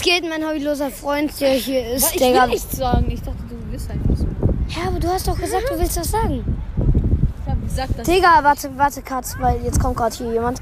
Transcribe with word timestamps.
geht, 0.00 0.28
mein 0.28 0.44
hobbyloser 0.46 0.90
Freund, 0.90 1.38
der 1.40 1.50
hier 1.50 1.92
ist? 1.94 2.12
Ich 2.14 2.18
der 2.18 2.34
will 2.42 2.48
nichts 2.48 2.76
sagen. 2.76 3.10
Ich 3.10 3.20
dachte, 3.22 3.42
du 3.48 3.56
bist 3.70 3.90
einfach 3.90 4.16
so. 4.16 4.26
Ja, 4.68 4.88
aber 4.88 4.98
du 5.00 5.08
hast 5.08 5.26
doch 5.28 5.38
gesagt, 5.38 5.64
du 5.70 5.78
willst 5.78 5.98
was 5.98 6.10
sagen. 6.10 6.44
Ich 7.44 7.50
hab 7.50 7.62
gesagt, 7.62 7.98
dass. 7.98 8.06
Digga, 8.06 8.38
warte, 8.42 8.70
warte, 8.76 9.02
Katz, 9.02 9.36
weil 9.38 9.62
jetzt 9.64 9.80
kommt 9.80 9.96
gerade 9.96 10.14
hier 10.16 10.32
jemand. 10.32 10.60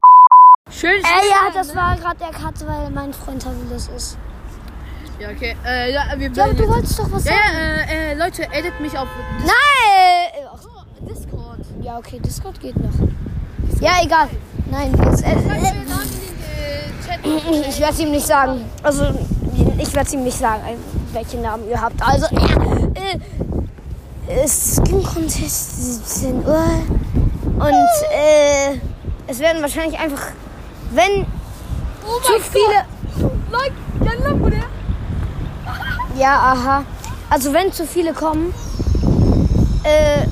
Schön. 0.71 0.91
Äh, 1.03 1.29
ja, 1.31 1.51
das 1.53 1.75
war 1.75 1.97
gerade 1.97 2.17
der 2.19 2.31
Katz, 2.31 2.65
weil 2.67 2.91
mein 2.91 3.13
Freund 3.13 3.45
hobbylos 3.45 3.89
ist. 3.97 4.19
Ja, 5.21 5.29
okay. 5.31 5.57
Äh, 5.65 5.93
ja, 5.93 6.03
wir 6.17 6.31
Ja, 6.33 6.45
aber 6.45 6.55
du 6.55 6.69
wolltest 6.69 6.99
doch 6.99 7.11
was 7.13 7.25
Ja, 7.25 7.33
sagen. 7.33 7.55
ja, 7.55 7.93
äh, 7.95 8.13
äh, 8.13 8.15
Leute, 8.15 8.43
edit 8.53 8.81
mich 8.81 8.99
auf 8.99 9.07
Nein! 9.41 10.47
Ach, 10.53 10.61
Discord. 11.09 11.61
ja, 11.81 11.99
okay, 11.99 12.19
Discord 12.19 12.61
geht 12.61 12.77
noch. 12.77 12.91
Ja, 13.81 13.93
egal. 14.03 14.29
Nein, 14.71 14.93
jetzt, 15.05 15.23
äh, 15.23 15.37
Chat? 17.63 17.69
ich 17.69 17.81
werde 17.81 17.95
es 17.95 18.01
ihm 18.01 18.11
nicht 18.11 18.27
sagen. 18.27 18.65
Also, 18.83 19.05
ich 19.79 19.95
werde 19.95 20.07
es 20.07 20.13
ihm 20.13 20.25
nicht 20.25 20.39
sagen, 20.39 20.63
welchen 21.13 21.43
Namen 21.43 21.69
ihr 21.69 21.81
habt. 21.81 22.01
Also, 22.01 22.27
äh, 22.27 23.19
äh, 24.33 24.49
Skin 24.49 25.03
Contest 25.03 26.07
17 26.07 26.47
Uhr. 26.47 26.65
Und, 27.59 27.89
äh, 28.13 28.79
es 29.27 29.39
werden 29.39 29.63
wahrscheinlich 29.63 29.99
einfach, 29.99 30.23
wenn 30.93 31.27
Oh 32.07 32.21
zu 32.21 32.35
viele. 32.41 32.85
Like. 33.51 33.73
Ja, 36.17 36.53
aha. 36.53 36.85
Also 37.29 37.53
wenn 37.53 37.73
zu 37.73 37.87
viele 37.87 38.13
kommen, 38.13 38.55
äh, 39.83 40.27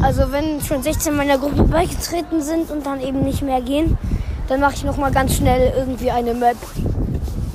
also 0.00 0.30
wenn 0.30 0.60
schon 0.60 0.82
16 0.82 1.16
meiner 1.16 1.38
Gruppe 1.38 1.64
beigetreten 1.64 2.40
sind 2.40 2.70
und 2.70 2.86
dann 2.86 3.00
eben 3.00 3.24
nicht 3.24 3.42
mehr 3.42 3.60
gehen, 3.60 3.98
dann 4.48 4.60
mache 4.60 4.74
ich 4.74 4.84
noch 4.84 4.96
mal 4.96 5.10
ganz 5.10 5.34
schnell 5.36 5.72
irgendwie 5.76 6.10
eine 6.10 6.34
Map 6.34 6.56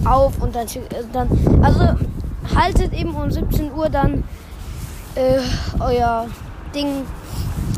auf 0.05 0.33
und 0.41 0.55
dann, 0.55 0.67
äh, 0.67 0.79
dann 1.13 1.29
also 1.61 1.87
haltet 2.55 2.93
eben 2.93 3.13
um 3.15 3.29
17 3.29 3.73
Uhr 3.73 3.89
dann 3.89 4.23
äh, 5.15 5.39
euer 5.79 6.27
Ding 6.73 7.05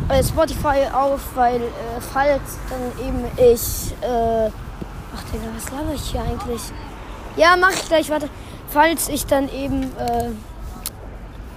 äh, 0.10 0.24
Spotify 0.24 0.88
auf, 0.94 1.36
weil 1.36 1.62
äh, 1.62 2.02
falls 2.14 2.42
dann 2.70 3.08
eben 3.08 3.26
ich 3.38 3.94
äh, 4.02 4.50
ach 5.16 5.24
Digga, 5.32 5.46
was 5.56 5.72
laber 5.72 5.94
ich 5.94 6.12
hier 6.12 6.22
eigentlich? 6.22 6.62
Ja, 7.38 7.56
mach 7.58 7.72
ich 7.72 7.88
gleich, 7.88 8.10
warte. 8.10 8.30
Falls 8.70 9.10
ich 9.10 9.26
dann 9.26 9.50
eben, 9.50 9.84
äh, 9.98 10.28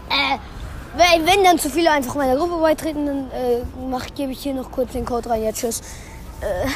äh, 0.09 0.39
wenn, 0.97 1.27
wenn 1.27 1.45
dann 1.45 1.59
zu 1.59 1.71
viele 1.71 1.91
einfach 1.91 2.15
meiner 2.15 2.37
Gruppe 2.37 2.61
beitreten, 2.61 3.07
dann 3.07 3.31
äh, 3.31 3.63
mach, 3.89 4.07
gebe 4.15 4.33
ich 4.33 4.41
hier 4.41 4.55
noch 4.55 4.71
kurz 4.71 4.93
den 4.93 5.05
Code 5.05 5.31
rein. 5.31 5.43
Ja, 5.43 5.53
tschüss. 5.53 5.81
Äh, 6.41 6.69